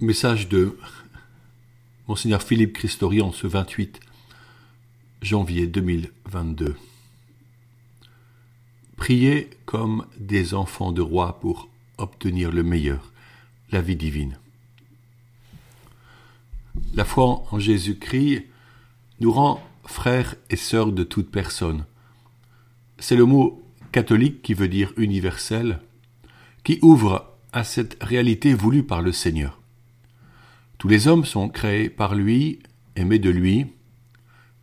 Message 0.00 0.48
de 0.48 0.78
Monseigneur 2.06 2.40
Philippe 2.40 2.74
Christorian 2.74 3.32
ce 3.32 3.48
28 3.48 3.98
janvier 5.22 5.66
2022. 5.66 6.76
Priez 8.96 9.50
comme 9.64 10.06
des 10.16 10.54
enfants 10.54 10.92
de 10.92 11.02
roi 11.02 11.40
pour 11.40 11.68
obtenir 11.96 12.52
le 12.52 12.62
meilleur, 12.62 13.10
la 13.72 13.80
vie 13.80 13.96
divine. 13.96 14.38
La 16.94 17.04
foi 17.04 17.42
en 17.50 17.58
Jésus-Christ 17.58 18.46
nous 19.18 19.32
rend 19.32 19.60
frères 19.84 20.36
et 20.48 20.56
sœurs 20.56 20.92
de 20.92 21.02
toute 21.02 21.32
personne. 21.32 21.86
C'est 23.00 23.16
le 23.16 23.24
mot 23.24 23.64
catholique 23.90 24.42
qui 24.42 24.54
veut 24.54 24.68
dire 24.68 24.92
universel, 24.96 25.80
qui 26.62 26.78
ouvre 26.82 27.34
à 27.52 27.64
cette 27.64 28.00
réalité 28.00 28.54
voulue 28.54 28.84
par 28.84 29.02
le 29.02 29.10
Seigneur. 29.10 29.58
Tous 30.78 30.86
les 30.86 31.08
hommes 31.08 31.24
sont 31.24 31.48
créés 31.48 31.90
par 31.90 32.14
lui, 32.14 32.60
aimés 32.94 33.18
de 33.18 33.30
lui, 33.30 33.66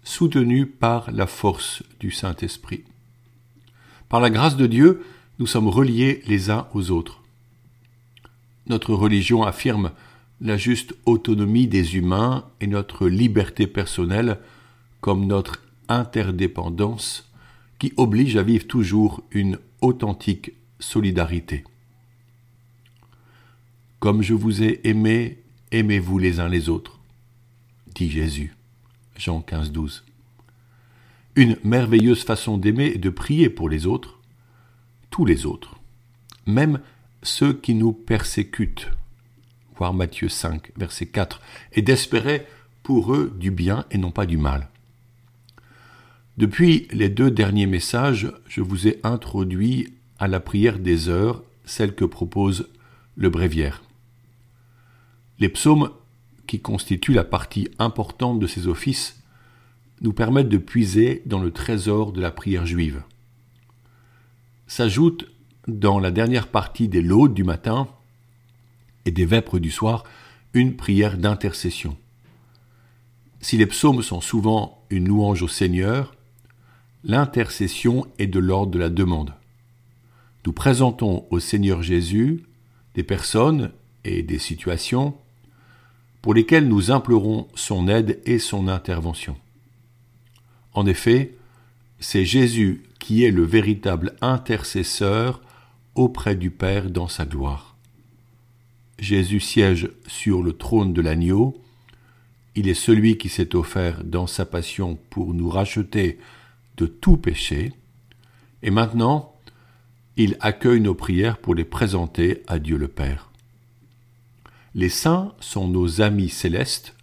soutenus 0.02 0.68
par 0.80 1.12
la 1.12 1.28
force 1.28 1.84
du 2.00 2.10
Saint-Esprit. 2.10 2.86
Par 4.08 4.22
la 4.22 4.30
grâce 4.30 4.56
de 4.56 4.66
Dieu, 4.66 5.04
nous 5.40 5.48
sommes 5.48 5.68
reliés 5.68 6.22
les 6.26 6.50
uns 6.50 6.68
aux 6.74 6.92
autres. 6.92 7.22
Notre 8.68 8.94
religion 8.94 9.44
affirme 9.44 9.92
la 10.40 10.56
juste 10.56 10.96
autonomie 11.06 11.68
des 11.68 11.98
humains 11.98 12.46
et 12.62 12.68
notre 12.68 13.08
liberté 13.08 13.68
personnelle 13.68 14.40
comme 15.02 15.26
notre 15.26 15.62
interdépendance 15.90 17.30
qui 17.78 17.94
oblige 17.98 18.38
à 18.38 18.44
vivre 18.44 18.68
toujours 18.68 19.22
une 19.32 19.60
authentique 19.82 20.54
solidarité. 20.80 21.64
Comme 24.00 24.22
je 24.22 24.34
vous 24.34 24.64
ai 24.64 24.82
aimé, 24.86 25.44
Aimez-vous 25.72 26.20
les 26.20 26.40
uns 26.40 26.48
les 26.48 26.70
autres, 26.70 27.00
dit 27.94 28.10
Jésus. 28.10 28.56
Jean 29.18 29.42
15, 29.42 29.72
12. 29.72 30.04
Une 31.36 31.58
merveilleuse 31.64 32.24
façon 32.24 32.58
d'aimer 32.58 32.92
et 32.94 32.98
de 32.98 33.10
prier 33.10 33.50
pour 33.50 33.70
les 33.70 33.88
autres, 33.88 34.20
tous 35.10 35.26
les 35.26 35.46
autres, 35.46 35.76
même 36.46 36.80
ceux 37.24 37.54
qui 37.54 37.74
nous 37.74 37.94
persécutent, 37.94 38.92
voir 39.76 39.94
Matthieu 39.94 40.30
5, 40.30 40.72
verset 40.78 41.08
4, 41.08 41.42
et 41.74 41.82
d'espérer 41.82 42.46
pour 42.84 43.14
eux 43.16 43.36
du 43.38 43.52
bien 43.52 43.86
et 43.92 43.98
non 43.98 44.12
pas 44.12 44.26
du 44.26 44.38
mal. 44.38 44.70
Depuis 46.38 46.88
les 46.92 47.10
deux 47.10 47.32
derniers 47.32 47.66
messages, 47.66 48.32
je 48.48 48.62
vous 48.62 48.88
ai 48.88 49.00
introduit 49.04 49.94
à 50.20 50.28
la 50.28 50.40
prière 50.40 50.80
des 50.80 51.10
heures, 51.10 51.44
celle 51.66 51.96
que 51.96 52.06
propose 52.06 52.70
le 53.16 53.30
bréviaire. 53.30 53.82
Les 55.40 55.50
psaumes, 55.50 55.92
qui 56.48 56.60
constituent 56.62 57.14
la 57.14 57.24
partie 57.24 57.68
importante 57.80 58.40
de 58.40 58.48
ces 58.48 58.68
offices, 58.68 59.22
nous 60.02 60.14
permettent 60.14 60.50
de 60.50 60.58
puiser 60.58 61.24
dans 61.26 61.40
le 61.40 61.52
trésor 61.52 62.12
de 62.12 62.22
la 62.22 62.32
prière 62.32 62.66
juive. 62.66 63.02
S'ajoute 64.68 65.26
dans 65.68 66.00
la 66.00 66.12
dernière 66.12 66.48
partie 66.48 66.88
des 66.88 67.02
laudes 67.02 67.34
du 67.34 67.44
matin 67.44 67.88
et 69.06 69.12
des 69.12 69.26
vêpres 69.26 69.60
du 69.60 69.72
soir 69.72 70.04
une 70.54 70.76
prière 70.76 71.18
d'intercession. 71.18 71.98
Si 73.42 73.58
les 73.58 73.66
psaumes 73.66 74.02
sont 74.02 74.22
souvent 74.22 74.86
une 74.90 75.08
louange 75.08 75.42
au 75.42 75.48
Seigneur, 75.48 76.16
l'intercession 77.04 78.08
est 78.18 78.28
de 78.28 78.40
l'ordre 78.40 78.72
de 78.72 78.80
la 78.80 78.90
demande. 78.90 79.34
Nous 80.46 80.54
présentons 80.54 81.26
au 81.30 81.40
Seigneur 81.40 81.82
Jésus 81.84 82.44
des 82.94 83.04
personnes 83.04 83.72
et 84.04 84.24
des 84.24 84.40
situations 84.40 85.18
pour 86.26 86.34
lesquels 86.34 86.68
nous 86.68 86.90
implorons 86.90 87.48
son 87.54 87.88
aide 87.88 88.20
et 88.26 88.40
son 88.40 88.68
intervention. 88.68 89.38
En 90.74 90.88
effet, 90.88 91.36
c'est 92.00 92.26
Jésus 92.26 92.82
qui 92.98 93.24
est 93.24 93.30
le 93.30 93.44
véritable 93.44 94.16
intercesseur 94.22 95.40
auprès 95.94 96.36
du 96.36 96.50
Père 96.50 96.90
dans 96.90 97.08
sa 97.08 97.26
gloire. 97.26 97.76
Jésus 98.98 99.40
siège 99.40 99.92
sur 100.08 100.42
le 100.42 100.54
trône 100.54 100.94
de 100.94 101.02
l'agneau, 101.04 101.62
il 102.56 102.70
est 102.70 102.74
celui 102.74 103.20
qui 103.20 103.30
s'est 103.30 103.56
offert 103.56 104.04
dans 104.04 104.26
sa 104.26 104.48
passion 104.48 104.98
pour 105.12 105.36
nous 105.36 105.48
racheter 105.48 106.18
de 106.78 106.88
tout 106.88 107.18
péché, 107.18 107.72
et 108.64 108.72
maintenant, 108.72 109.36
il 110.18 110.38
accueille 110.40 110.82
nos 110.82 110.96
prières 110.96 111.38
pour 111.38 111.54
les 111.54 111.66
présenter 111.66 112.42
à 112.48 112.58
Dieu 112.58 112.78
le 112.78 112.88
Père. 112.88 113.30
Les 114.76 114.90
saints 114.90 115.34
sont 115.40 115.70
nos 115.70 116.02
amis 116.02 116.28
célestes, 116.28 116.96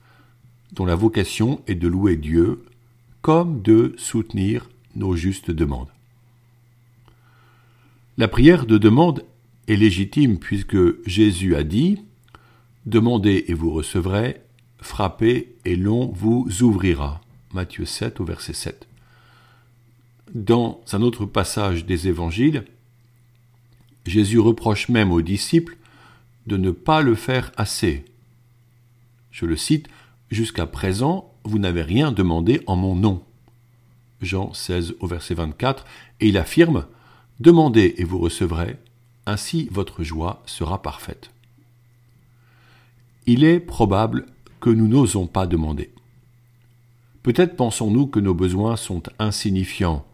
dont 0.73 0.85
la 0.85 0.95
vocation 0.95 1.63
est 1.67 1.75
de 1.75 1.89
louer 1.89 2.17
Dieu 2.17 2.67
comme 3.23 3.63
de 3.63 3.95
soutenir 3.97 4.69
nos 4.95 5.17
justes 5.17 5.51
demandes. 5.51 5.89
La 8.19 8.29
prière 8.29 8.67
de 8.67 8.77
demande 8.77 9.25
est 9.69 9.77
légitime 9.77 10.39
puisque 10.39 10.77
Jésus 11.09 11.57
a 11.57 11.63
dit 11.63 11.99
Demandez 12.85 13.47
et 13.49 13.55
vous 13.55 13.71
recevrez, 13.71 14.43
frappez 14.79 15.55
et 15.65 15.77
l'on 15.77 16.09
vous 16.09 16.47
ouvrira. 16.61 17.23
Matthieu 17.55 17.87
7 17.87 18.21
au 18.21 18.25
verset 18.25 18.53
7. 18.53 18.87
Dans 20.35 20.83
un 20.93 21.01
autre 21.01 21.25
passage 21.25 21.87
des 21.87 22.09
évangiles, 22.09 22.65
Jésus 24.05 24.41
reproche 24.41 24.91
même 24.91 25.11
aux 25.11 25.23
disciples 25.23 25.77
de 26.47 26.57
ne 26.57 26.71
pas 26.71 27.03
le 27.03 27.15
faire 27.15 27.53
assez. 27.57 28.05
Je 29.31 29.47
le 29.47 29.57
cite, 29.57 29.89
Jusqu'à 30.33 30.65
présent, 30.65 31.31
vous 31.45 31.59
n'avez 31.59 31.83
rien 31.83 32.11
demandé 32.11 32.63
en 32.67 32.75
mon 32.75 32.97
nom. 32.97 33.23
Jean 34.23 34.55
16 34.55 34.95
au 35.01 35.07
verset 35.07 35.35
24, 35.35 35.85
et 36.21 36.29
il 36.29 36.39
affirme, 36.39 36.87
Demandez 37.39 37.97
et 37.99 38.05
vous 38.05 38.19
recevrez, 38.19 38.79
ainsi 39.27 39.69
votre 39.71 40.03
joie 40.03 40.43
sera 40.47 40.81
parfaite. 40.81 41.33
Il 43.27 43.45
est 43.45 43.61
probable 43.61 44.25
que 44.59 44.71
nous 44.71 44.89
n'osons 44.89 45.27
pas 45.27 45.47
demander. 45.47 45.93
Peut-être 47.23 47.55
pensons-nous 47.55 48.07
que 48.07 48.19
nos 48.19 48.35
besoins 48.35 48.77
sont 48.77 49.03
insignifiants 49.19 50.07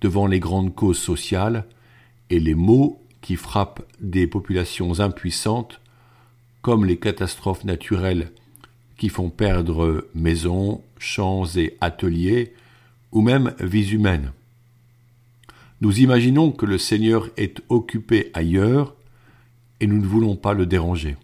devant 0.00 0.26
les 0.26 0.40
grandes 0.40 0.74
causes 0.74 0.98
sociales 0.98 1.66
et 2.30 2.40
les 2.40 2.56
maux 2.56 3.00
qui 3.26 3.34
frappent 3.34 3.82
des 3.98 4.28
populations 4.28 5.00
impuissantes, 5.00 5.80
comme 6.62 6.84
les 6.84 6.96
catastrophes 6.96 7.64
naturelles 7.64 8.30
qui 8.96 9.08
font 9.08 9.30
perdre 9.30 10.06
maisons, 10.14 10.84
champs 11.00 11.44
et 11.56 11.76
ateliers, 11.80 12.54
ou 13.10 13.22
même 13.22 13.52
vies 13.58 13.90
humaines. 13.90 14.30
Nous 15.80 15.98
imaginons 15.98 16.52
que 16.52 16.66
le 16.66 16.78
Seigneur 16.78 17.28
est 17.36 17.60
occupé 17.68 18.30
ailleurs 18.32 18.94
et 19.80 19.88
nous 19.88 19.98
ne 19.98 20.06
voulons 20.06 20.36
pas 20.36 20.54
le 20.54 20.64
déranger. 20.64 21.16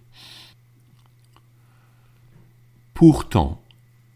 Pourtant, 2.94 3.62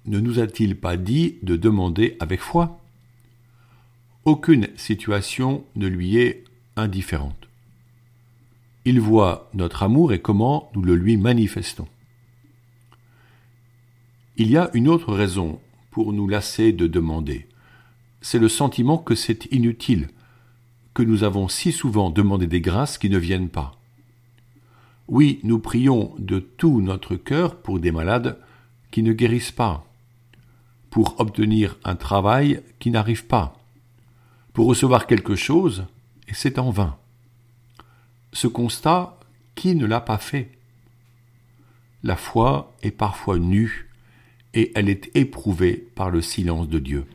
ne 0.06 0.18
nous 0.18 0.40
a-t-il 0.40 0.74
pas 0.74 0.96
dit 0.96 1.36
de 1.44 1.54
demander 1.54 2.16
avec 2.18 2.40
foi? 2.40 2.80
Aucune 4.24 4.70
situation 4.76 5.64
ne 5.76 5.86
lui 5.86 6.16
est 6.16 6.42
indifférente. 6.74 7.45
Il 8.88 9.00
voit 9.00 9.50
notre 9.52 9.82
amour 9.82 10.12
et 10.12 10.20
comment 10.20 10.70
nous 10.76 10.82
le 10.82 10.94
lui 10.94 11.16
manifestons. 11.16 11.88
Il 14.36 14.48
y 14.48 14.56
a 14.56 14.70
une 14.74 14.86
autre 14.86 15.12
raison 15.12 15.58
pour 15.90 16.12
nous 16.12 16.28
lasser 16.28 16.72
de 16.72 16.86
demander. 16.86 17.48
C'est 18.20 18.38
le 18.38 18.48
sentiment 18.48 18.96
que 18.96 19.16
c'est 19.16 19.52
inutile, 19.52 20.08
que 20.94 21.02
nous 21.02 21.24
avons 21.24 21.48
si 21.48 21.72
souvent 21.72 22.10
demandé 22.10 22.46
des 22.46 22.60
grâces 22.60 22.96
qui 22.96 23.10
ne 23.10 23.18
viennent 23.18 23.48
pas. 23.48 23.76
Oui, 25.08 25.40
nous 25.42 25.58
prions 25.58 26.14
de 26.20 26.38
tout 26.38 26.80
notre 26.80 27.16
cœur 27.16 27.56
pour 27.56 27.80
des 27.80 27.90
malades 27.90 28.38
qui 28.92 29.02
ne 29.02 29.12
guérissent 29.12 29.50
pas, 29.50 29.84
pour 30.90 31.18
obtenir 31.18 31.76
un 31.82 31.96
travail 31.96 32.62
qui 32.78 32.92
n'arrive 32.92 33.26
pas, 33.26 33.58
pour 34.52 34.68
recevoir 34.68 35.08
quelque 35.08 35.34
chose, 35.34 35.86
et 36.28 36.34
c'est 36.34 36.60
en 36.60 36.70
vain 36.70 36.96
ce 38.36 38.46
constat, 38.46 39.18
qui 39.54 39.74
ne 39.74 39.86
l'a 39.86 40.00
pas 40.00 40.18
fait? 40.18 40.50
La 42.02 42.16
foi 42.16 42.76
est 42.82 42.90
parfois 42.90 43.38
nue 43.38 43.88
et 44.52 44.72
elle 44.74 44.90
est 44.90 45.10
éprouvée 45.16 45.88
par 45.94 46.10
le 46.10 46.20
silence 46.20 46.68
de 46.68 46.78
Dieu. 46.78 47.06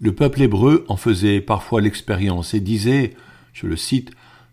Le 0.00 0.14
peuple 0.14 0.42
hébreu 0.42 0.84
en 0.88 0.96
faisait 0.96 1.40
parfois 1.40 1.82
l'expérience 1.82 2.54
et 2.54 2.60
disait, 2.60 3.14
je 3.52 3.66
le 3.66 3.76
cite, 3.76 4.10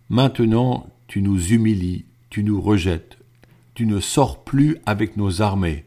Maintenant 0.10 0.90
tu 1.08 1.22
nous 1.22 1.54
humilies, 1.54 2.06
tu 2.30 2.44
nous 2.44 2.60
rejettes, 2.60 3.18
tu 3.76 3.86
ne 3.86 4.00
sors 4.00 4.44
plus 4.44 4.78
avec 4.86 5.16
nos 5.18 5.42
armées. 5.42 5.86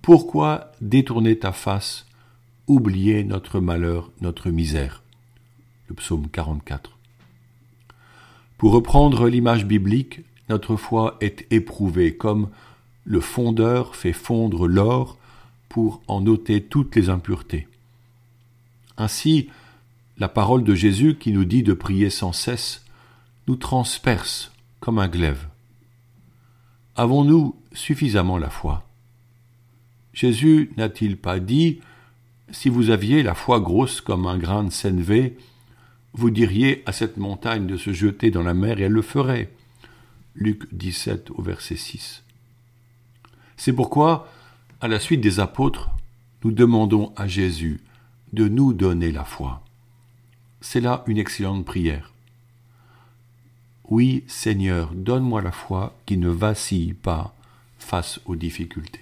Pourquoi 0.00 0.72
détourner 0.80 1.38
ta 1.38 1.52
face, 1.52 2.06
oublier 2.68 3.22
notre 3.22 3.60
malheur, 3.60 4.10
notre 4.20 4.50
misère? 4.50 5.02
Le 5.88 5.94
psaume 5.94 6.28
44. 6.28 6.97
Pour 8.58 8.72
reprendre 8.72 9.28
l'image 9.28 9.64
biblique, 9.64 10.20
notre 10.48 10.74
foi 10.74 11.16
est 11.20 11.46
éprouvée 11.52 12.16
comme 12.16 12.48
le 13.04 13.20
fondeur 13.20 13.94
fait 13.94 14.12
fondre 14.12 14.66
l'or 14.66 15.16
pour 15.68 16.02
en 16.08 16.26
ôter 16.26 16.62
toutes 16.62 16.96
les 16.96 17.08
impuretés. 17.08 17.68
Ainsi, 18.96 19.48
la 20.18 20.28
parole 20.28 20.64
de 20.64 20.74
Jésus 20.74 21.14
qui 21.14 21.30
nous 21.30 21.44
dit 21.44 21.62
de 21.62 21.72
prier 21.72 22.10
sans 22.10 22.32
cesse 22.32 22.84
nous 23.46 23.54
transperce 23.54 24.50
comme 24.80 24.98
un 24.98 25.08
glaive. 25.08 25.46
Avons-nous 26.96 27.54
suffisamment 27.72 28.38
la 28.38 28.50
foi? 28.50 28.84
Jésus 30.12 30.72
n'a-t-il 30.76 31.16
pas 31.16 31.38
dit 31.38 31.78
Si 32.50 32.68
vous 32.68 32.90
aviez 32.90 33.22
la 33.22 33.34
foi 33.34 33.60
grosse 33.60 34.00
comme 34.00 34.26
un 34.26 34.36
grain 34.36 34.64
de 34.64 34.70
sénévé, 34.70 35.36
vous 36.14 36.30
diriez 36.30 36.82
à 36.86 36.92
cette 36.92 37.16
montagne 37.16 37.66
de 37.66 37.76
se 37.76 37.92
jeter 37.92 38.30
dans 38.30 38.42
la 38.42 38.54
mer 38.54 38.78
et 38.78 38.84
elle 38.84 38.92
le 38.92 39.02
ferait. 39.02 39.50
Luc 40.34 40.72
17 40.72 41.30
au 41.30 41.42
verset 41.42 41.76
6. 41.76 42.22
C'est 43.56 43.72
pourquoi, 43.72 44.28
à 44.80 44.88
la 44.88 45.00
suite 45.00 45.20
des 45.20 45.40
apôtres, 45.40 45.90
nous 46.44 46.52
demandons 46.52 47.12
à 47.16 47.26
Jésus 47.26 47.80
de 48.32 48.46
nous 48.48 48.72
donner 48.72 49.10
la 49.10 49.24
foi. 49.24 49.62
C'est 50.60 50.80
là 50.80 51.02
une 51.06 51.18
excellente 51.18 51.64
prière. 51.64 52.12
Oui, 53.88 54.24
Seigneur, 54.26 54.92
donne-moi 54.94 55.42
la 55.42 55.52
foi 55.52 55.96
qui 56.06 56.18
ne 56.18 56.28
vacille 56.28 56.92
pas 56.94 57.34
face 57.78 58.20
aux 58.26 58.36
difficultés. 58.36 59.00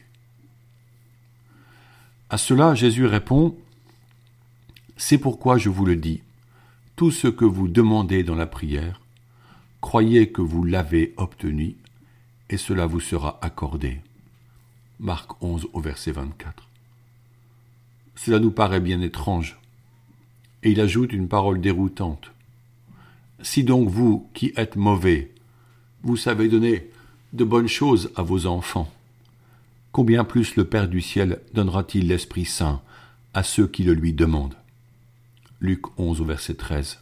À 2.30 2.38
cela, 2.38 2.74
Jésus 2.74 3.06
répond, 3.06 3.56
C'est 4.96 5.18
pourquoi 5.18 5.58
je 5.58 5.68
vous 5.68 5.84
le 5.84 5.96
dis, 5.96 6.22
tout 6.96 7.10
ce 7.10 7.28
que 7.28 7.44
vous 7.44 7.68
demandez 7.68 8.22
dans 8.24 8.34
la 8.34 8.46
prière, 8.46 9.02
croyez 9.82 10.32
que 10.32 10.40
vous 10.40 10.64
l'avez 10.64 11.12
obtenu, 11.18 11.76
et 12.48 12.56
cela 12.56 12.86
vous 12.86 13.00
sera 13.00 13.38
accordé. 13.42 14.00
Marc 14.98 15.42
11 15.42 15.68
au 15.74 15.80
verset 15.80 16.12
24. 16.12 16.66
Cela 18.14 18.38
nous 18.38 18.50
paraît 18.50 18.80
bien 18.80 19.02
étrange. 19.02 19.58
Et 20.62 20.70
il 20.70 20.80
ajoute 20.80 21.12
une 21.12 21.28
parole 21.28 21.60
déroutante. 21.60 22.32
Si 23.42 23.62
donc 23.62 23.90
vous, 23.90 24.30
qui 24.32 24.54
êtes 24.56 24.76
mauvais, 24.76 25.30
vous 26.02 26.16
savez 26.16 26.48
donner 26.48 26.90
de 27.34 27.44
bonnes 27.44 27.68
choses 27.68 28.10
à 28.16 28.22
vos 28.22 28.46
enfants, 28.46 28.90
combien 29.92 30.24
plus 30.24 30.56
le 30.56 30.64
Père 30.64 30.88
du 30.88 31.02
ciel 31.02 31.42
donnera-t-il 31.52 32.08
l'Esprit 32.08 32.46
Saint 32.46 32.80
à 33.34 33.42
ceux 33.42 33.66
qui 33.66 33.82
le 33.82 33.92
lui 33.92 34.14
demandent? 34.14 34.56
Luc 35.60 35.98
11 35.98 36.22
verset 36.22 36.54
13. 36.54 36.98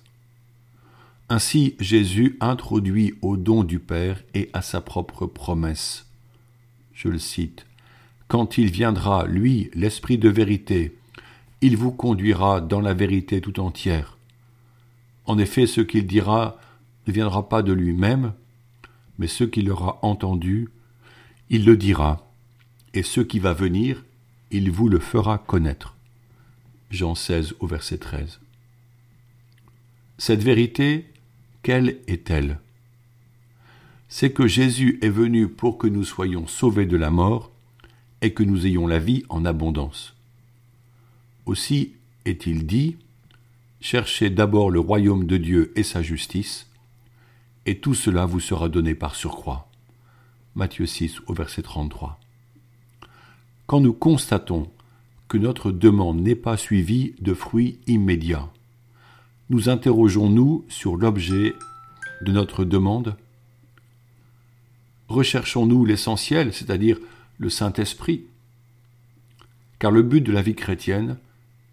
Ainsi 1.28 1.74
Jésus 1.80 2.36
introduit 2.40 3.14
au 3.20 3.36
don 3.36 3.64
du 3.64 3.80
Père 3.80 4.22
et 4.32 4.48
à 4.52 4.62
sa 4.62 4.80
propre 4.80 5.26
promesse. 5.26 6.06
Je 6.92 7.08
le 7.08 7.18
cite. 7.18 7.66
Quand 8.28 8.56
il 8.56 8.70
viendra, 8.70 9.26
lui, 9.26 9.70
l'Esprit 9.74 10.18
de 10.18 10.28
vérité, 10.28 10.96
il 11.62 11.76
vous 11.76 11.90
conduira 11.90 12.60
dans 12.60 12.80
la 12.80 12.94
vérité 12.94 13.40
tout 13.40 13.58
entière. 13.58 14.18
En 15.24 15.36
effet, 15.38 15.66
ce 15.66 15.80
qu'il 15.80 16.06
dira 16.06 16.56
ne 17.08 17.12
viendra 17.12 17.48
pas 17.48 17.62
de 17.62 17.72
lui-même, 17.72 18.34
mais 19.18 19.26
ce 19.26 19.42
qu'il 19.42 19.68
aura 19.68 19.98
entendu, 20.02 20.68
il 21.50 21.64
le 21.64 21.76
dira, 21.76 22.30
et 22.92 23.02
ce 23.02 23.20
qui 23.20 23.40
va 23.40 23.52
venir, 23.52 24.04
il 24.52 24.70
vous 24.70 24.88
le 24.88 25.00
fera 25.00 25.38
connaître. 25.38 25.96
Jean 26.90 27.16
16 27.16 27.54
au 27.58 27.66
verset 27.66 27.98
13. 27.98 28.38
Cette 30.26 30.42
vérité, 30.42 31.04
quelle 31.62 31.98
est-elle? 32.06 32.58
C'est 34.08 34.32
que 34.32 34.46
Jésus 34.46 34.98
est 35.02 35.10
venu 35.10 35.48
pour 35.48 35.76
que 35.76 35.86
nous 35.86 36.02
soyons 36.02 36.46
sauvés 36.46 36.86
de 36.86 36.96
la 36.96 37.10
mort 37.10 37.50
et 38.22 38.32
que 38.32 38.42
nous 38.42 38.64
ayons 38.64 38.86
la 38.86 38.98
vie 38.98 39.24
en 39.28 39.44
abondance. 39.44 40.16
Aussi 41.44 41.92
est-il 42.24 42.64
dit, 42.64 42.96
Cherchez 43.82 44.30
d'abord 44.30 44.70
le 44.70 44.80
royaume 44.80 45.26
de 45.26 45.36
Dieu 45.36 45.74
et 45.76 45.82
sa 45.82 46.00
justice, 46.00 46.70
et 47.66 47.76
tout 47.76 47.92
cela 47.92 48.24
vous 48.24 48.40
sera 48.40 48.70
donné 48.70 48.94
par 48.94 49.16
surcroît. 49.16 49.68
Matthieu 50.54 50.86
6 50.86 51.20
au 51.26 51.34
verset 51.34 51.60
33. 51.60 52.18
Quand 53.66 53.80
nous 53.80 53.92
constatons 53.92 54.70
que 55.28 55.36
notre 55.36 55.70
demande 55.70 56.22
n'est 56.22 56.34
pas 56.34 56.56
suivie 56.56 57.14
de 57.20 57.34
fruits 57.34 57.78
immédiats, 57.86 58.48
nous 59.50 59.68
interrogeons-nous 59.68 60.64
sur 60.68 60.96
l'objet 60.96 61.54
de 62.22 62.32
notre 62.32 62.64
demande 62.64 63.16
Recherchons-nous 65.08 65.84
l'essentiel, 65.84 66.54
c'est-à-dire 66.54 66.98
le 67.38 67.50
Saint-Esprit 67.50 68.24
Car 69.78 69.90
le 69.90 70.02
but 70.02 70.22
de 70.22 70.32
la 70.32 70.42
vie 70.42 70.54
chrétienne, 70.54 71.18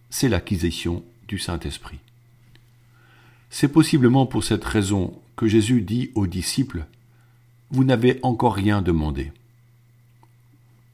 c'est 0.09 0.27
l'acquisition 0.27 1.03
du 1.27 1.39
Saint-Esprit. 1.39 1.99
C'est 3.49 3.69
possiblement 3.69 4.25
pour 4.25 4.43
cette 4.43 4.65
raison 4.65 5.17
que 5.37 5.47
Jésus 5.47 5.81
dit 5.81 6.11
aux 6.15 6.27
disciples, 6.27 6.85
Vous 7.69 7.85
n'avez 7.85 8.19
encore 8.21 8.55
rien 8.55 8.81
demandé. 8.81 9.31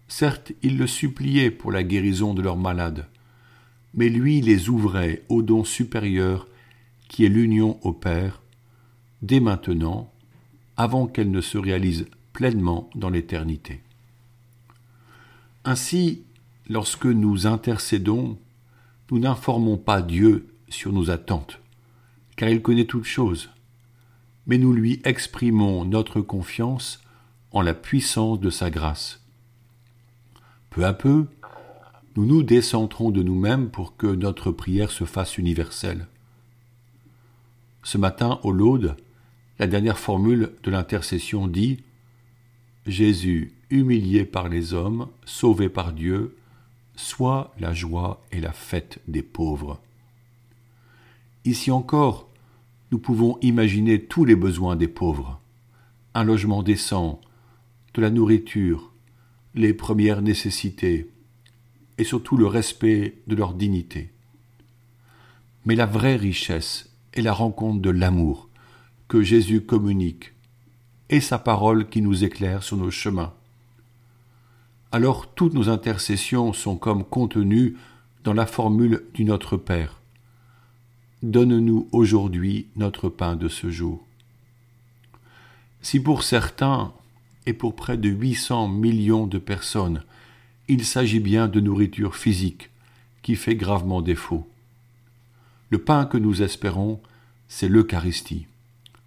Certes, 0.08 0.54
il 0.62 0.78
le 0.78 0.88
suppliait 0.88 1.52
pour 1.52 1.72
la 1.72 1.84
guérison 1.84 2.34
de 2.34 2.42
leurs 2.42 2.58
malades, 2.58 3.08
mais 3.96 4.10
lui 4.10 4.42
les 4.42 4.70
ouvrait 4.70 5.24
au 5.28 5.42
don 5.42 5.64
supérieur 5.64 6.48
qui 7.08 7.26
est 7.26 7.30
l'union 7.30 7.80
au 7.84 7.94
Père, 7.94 8.42
dès 9.22 9.40
maintenant, 9.40 10.12
avant 10.76 11.08
qu'elle 11.08 11.32
ne 11.32 11.42
se 11.42 11.58
réalise 11.58 12.08
pleinement 12.34 12.90
dans 12.96 13.10
l'éternité. 13.10 13.82
Ainsi, 15.66 16.24
lorsque 16.70 17.06
nous 17.06 17.48
intercédons, 17.48 18.38
nous 19.12 19.20
n'informons 19.20 19.78
pas 19.78 20.02
Dieu 20.02 20.48
sur 20.70 20.94
nos 20.94 21.10
attentes, 21.10 21.60
car 22.36 22.50
il 22.50 22.62
connaît 22.62 22.86
toutes 22.86 23.06
choses, 23.06 23.50
mais 24.46 24.58
nous 24.58 24.74
lui 24.74 25.02
exprimons 25.04 25.86
notre 25.86 26.22
confiance 26.22 27.02
en 27.52 27.62
la 27.62 27.74
puissance 27.74 28.40
de 28.40 28.50
sa 28.50 28.70
grâce. 28.70 29.22
Peu 30.70 30.86
à 30.86 30.94
peu, 30.94 31.28
nous 32.16 32.26
nous 32.26 32.44
décentrons 32.44 33.12
de 33.12 33.24
nous-mêmes 33.24 33.70
pour 33.70 33.96
que 33.98 34.08
notre 34.08 34.52
prière 34.52 34.92
se 34.92 35.06
fasse 35.06 35.38
universelle. 35.38 36.08
Ce 37.88 37.98
matin, 37.98 38.42
au 38.44 38.52
Laude, 38.52 38.98
la 39.60 39.66
dernière 39.66 39.98
formule 39.98 40.52
de 40.64 40.72
l'intercession 40.72 41.48
dit 41.48 41.80
Jésus, 42.86 43.54
humilié 43.70 44.26
par 44.26 44.50
les 44.50 44.74
hommes, 44.74 45.08
sauvé 45.24 45.70
par 45.70 45.94
Dieu, 45.94 46.36
soit 46.98 47.54
la 47.58 47.74
joie 47.74 48.22
et 48.34 48.42
la 48.42 48.52
fête 48.52 49.00
des 49.08 49.22
pauvres. 49.22 49.80
Ici 51.46 51.72
encore, 51.72 52.28
nous 52.92 53.00
pouvons 53.00 53.38
imaginer 53.42 54.04
tous 54.04 54.26
les 54.26 54.36
besoins 54.36 54.76
des 54.76 54.90
pauvres 54.90 55.40
un 56.14 56.26
logement 56.26 56.64
décent, 56.64 57.22
de 57.94 58.02
la 58.02 58.10
nourriture, 58.10 58.92
les 59.56 59.74
premières 59.74 60.22
nécessités, 60.22 61.10
et 61.98 62.04
surtout 62.04 62.36
le 62.36 62.48
respect 62.48 63.20
de 63.28 63.36
leur 63.36 63.54
dignité. 63.54 64.12
Mais 65.66 65.76
la 65.76 65.86
vraie 65.86 66.18
richesse 66.18 66.90
la 67.22 67.34
rencontre 67.34 67.82
de 67.82 67.90
l'amour 67.90 68.50
que 69.08 69.22
Jésus 69.22 69.62
communique 69.62 70.34
et 71.10 71.22
sa 71.22 71.40
parole 71.40 71.88
qui 71.88 72.02
nous 72.02 72.24
éclaire 72.24 72.64
sur 72.64 72.78
nos 72.78 72.92
chemins. 72.92 73.34
Alors 74.92 75.34
toutes 75.34 75.54
nos 75.54 75.70
intercessions 75.70 76.54
sont 76.54 76.76
comme 76.76 77.04
contenues 77.04 77.78
dans 78.24 78.34
la 78.34 78.46
formule 78.46 79.04
du 79.14 79.24
Notre 79.24 79.58
Père. 79.58 80.02
Donne-nous 81.24 81.88
aujourd'hui 81.92 82.68
notre 82.76 83.10
pain 83.10 83.36
de 83.36 83.48
ce 83.48 83.70
jour. 83.70 84.06
Si 85.82 86.00
pour 86.00 86.24
certains, 86.24 86.94
et 87.48 87.54
pour 87.54 87.76
près 87.76 87.98
de 87.98 88.10
800 88.10 88.68
millions 88.68 89.26
de 89.26 89.38
personnes, 89.38 90.04
il 90.68 90.84
s'agit 90.86 91.22
bien 91.22 91.48
de 91.48 91.62
nourriture 91.62 92.16
physique 92.16 92.70
qui 93.24 93.36
fait 93.36 93.56
gravement 93.56 94.02
défaut, 94.02 94.48
le 95.70 95.80
pain 95.80 96.06
que 96.06 96.18
nous 96.18 96.42
espérons, 96.42 97.02
c'est 97.48 97.68
l'Eucharistie, 97.68 98.48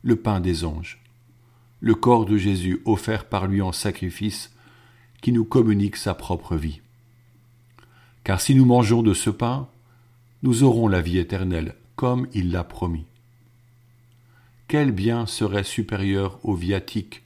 le 0.03 0.17
pain 0.17 0.41
des 0.41 0.65
anges, 0.65 1.03
le 1.81 1.95
corps 1.95 2.27
de 2.27 2.37
Jésus 2.37 2.83
offert 2.85 3.27
par 3.27 3.47
lui 3.47 3.63
en 3.63 3.73
sacrifice 3.73 4.53
qui 5.23 5.33
nous 5.33 5.45
communique 5.45 5.97
sa 5.97 6.15
propre 6.15 6.57
vie. 6.57 6.81
Car 8.25 8.41
si 8.41 8.55
nous 8.55 8.67
mangeons 8.67 9.03
de 9.03 9.15
ce 9.15 9.31
pain, 9.31 9.69
nous 10.43 10.63
aurons 10.63 10.89
la 10.89 11.01
vie 11.01 11.19
éternelle, 11.19 11.75
comme 11.97 12.27
il 12.35 12.51
l'a 12.51 12.65
promis. 12.65 13.05
Quel 14.69 14.93
bien 14.93 15.27
serait 15.27 15.65
supérieur 15.65 16.39
au 16.43 16.55
viatique 16.55 17.23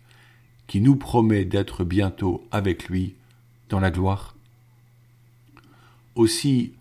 qui 0.67 0.81
nous 0.81 0.97
promet 0.97 1.45
d'être 1.45 1.85
bientôt 1.85 2.47
avec 2.50 2.88
lui 2.88 3.14
dans 3.69 3.81
la 3.81 3.91
gloire? 3.91 4.35
Aussi, 6.14 6.73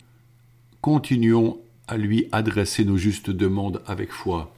continuons 0.82 1.60
à 1.94 1.98
lui 1.98 2.28
adresser 2.32 2.86
nos 2.86 2.98
justes 2.98 3.30
demandes 3.30 3.84
avec 3.86 4.12
foi, 4.12 4.52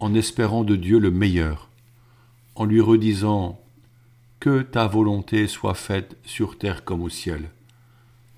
en 0.00 0.14
espérant 0.14 0.64
de 0.64 0.74
Dieu 0.74 0.98
le 0.98 1.10
meilleur, 1.10 1.68
en 2.54 2.64
lui 2.64 2.80
redisant 2.80 3.60
Que 4.40 4.62
ta 4.62 4.86
volonté 4.86 5.48
soit 5.48 5.74
faite 5.74 6.16
sur 6.24 6.56
terre 6.56 6.82
comme 6.82 7.02
au 7.02 7.10
ciel. 7.10 7.50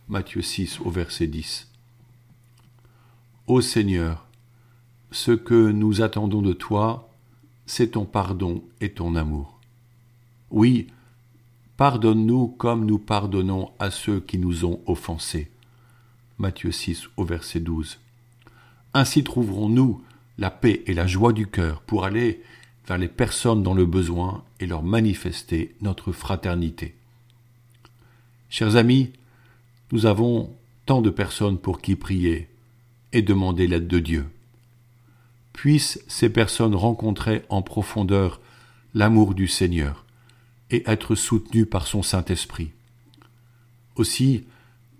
Matthieu 0.09 0.43
6 0.43 0.81
au 0.81 0.91
verset 0.91 1.29
10. 1.29 1.71
Ô 3.47 3.61
Seigneur, 3.61 4.27
ce 5.13 5.31
que 5.31 5.71
nous 5.71 6.03
attendons 6.03 6.43
de 6.43 6.53
toi, 6.53 7.09
c'est 7.67 7.93
ton 7.93 8.05
pardon 8.05 8.65
et 8.81 8.91
ton 8.91 9.15
amour. 9.15 9.61
Oui, 10.51 10.89
pardonne-nous 11.77 12.49
comme 12.49 12.85
nous 12.85 12.99
pardonnons 12.99 13.71
à 13.79 13.93
ceux 13.93 14.19
qui 14.19 14.39
nous 14.39 14.65
ont 14.65 14.81
offensés. 14.87 15.53
Matthieu 16.37 16.73
6 16.73 17.11
au 17.17 17.25
verset 17.25 17.61
12. 17.61 18.01
Ainsi 18.95 19.25
trouverons-nous 19.25 20.03
la 20.39 20.51
paix 20.51 20.83
et 20.87 20.95
la 20.95 21.07
joie 21.07 21.33
du 21.33 21.47
cœur 21.47 21.83
pour 21.83 22.05
aller 22.05 22.43
vers 22.87 22.99
les 22.99 23.09
personnes 23.09 23.63
dans 23.63 23.75
le 23.75 23.87
besoin 23.87 24.45
et 24.61 24.67
leur 24.67 24.83
manifester 24.83 25.75
notre 25.83 26.13
fraternité. 26.13 26.95
Chers 28.49 28.77
amis, 28.77 29.13
nous 29.93 30.07
avons 30.07 30.57
tant 30.87 31.03
de 31.03 31.11
personnes 31.11 31.59
pour 31.59 31.83
qui 31.83 31.97
prier 31.97 32.49
et 33.13 33.21
demander 33.21 33.67
l'aide 33.67 33.89
de 33.89 33.99
Dieu. 33.99 34.31
Puissent 35.53 36.03
ces 36.09 36.31
personnes 36.31 36.75
rencontrer 36.75 37.43
en 37.51 37.63
profondeur 37.63 38.41
l'amour 38.95 39.35
du 39.35 39.49
Seigneur 39.49 40.07
et 40.71 40.83
être 40.87 41.15
soutenues 41.15 41.67
par 41.67 41.87
son 41.87 42.03
Saint-Esprit. 42.03 42.71
Aussi, 43.97 44.45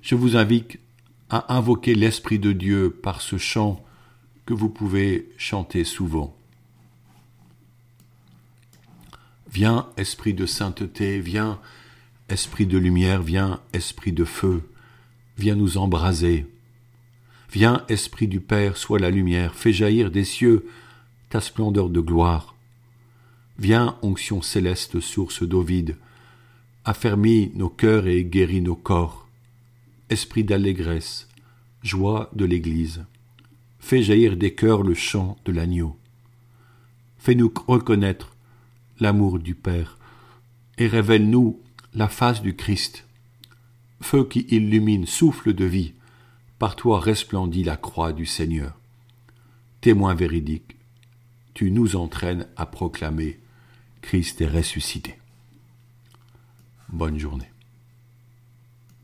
je 0.03 0.15
vous 0.15 0.37
invite 0.37 0.79
à 1.31 1.55
invoquer 1.55 1.95
l'Esprit 1.95 2.39
de 2.39 2.53
Dieu 2.53 2.91
par 2.91 3.21
ce 3.21 3.37
chant 3.37 3.85
que 4.47 4.55
vous 4.55 4.69
pouvez 4.69 5.29
chanter 5.37 5.85
souvent. 5.85 6.35
Viens, 9.51 9.89
Esprit 9.97 10.35
de 10.35 10.47
sainteté, 10.47 11.21
viens, 11.21 11.59
Esprit 12.29 12.67
de 12.67 12.79
lumière, 12.79 13.23
viens, 13.23 13.61
Esprit 13.73 14.13
de 14.13 14.25
feu, 14.25 14.63
viens 15.39 15.55
nous 15.55 15.79
embraser. 15.79 16.47
Viens, 17.51 17.85
Esprit 17.89 18.29
du 18.29 18.41
Père, 18.41 18.77
sois 18.77 18.99
la 18.99 19.11
lumière, 19.11 19.55
fais 19.55 19.73
jaillir 19.73 20.11
des 20.11 20.25
cieux 20.25 20.67
ta 21.31 21.41
splendeur 21.41 21.89
de 21.89 22.01
gloire. 22.01 22.55
Viens, 23.59 23.97
onction 24.03 24.43
céleste, 24.43 25.01
source 25.01 25.43
d'eau 25.43 25.63
vide, 25.63 25.97
affermis 26.85 27.51
nos 27.55 27.69
cœurs 27.69 28.07
et 28.07 28.25
guéris 28.25 28.63
nos 28.63 28.77
corps. 28.77 29.28
Esprit 30.11 30.45
d'allégresse, 30.45 31.29
joie 31.83 32.31
de 32.35 32.45
l'Église. 32.45 33.05
Fais 33.79 34.03
jaillir 34.03 34.37
des 34.37 34.55
cœurs 34.55 34.83
le 34.83 34.95
chant 34.95 35.37
de 35.45 35.53
l'agneau. 35.53 35.99
Fais-nous 37.19 37.53
reconnaître 37.67 38.35
l'amour 39.01 39.39
du 39.39 39.55
Père 39.55 39.99
et 40.79 40.87
révèle-nous 40.87 41.61
la 41.95 42.09
face 42.09 42.43
du 42.43 42.57
Christ. 42.57 43.05
Feu 44.01 44.25
qui 44.25 44.47
illumine, 44.51 45.07
souffle 45.07 45.53
de 45.53 45.65
vie, 45.65 45.93
par 46.59 46.77
toi 46.77 47.01
resplendit 47.01 47.65
la 47.65 47.77
croix 47.77 48.13
du 48.13 48.27
Seigneur. 48.27 48.79
Témoin 49.81 50.15
véridique, 50.15 50.77
tu 51.55 51.71
nous 51.71 51.97
entraînes 51.97 52.47
à 52.57 52.67
proclamer 52.67 53.39
Christ 54.01 54.41
est 54.41 54.49
ressuscité. 54.49 55.19
Bonne 56.89 57.19
journée. 57.19 57.51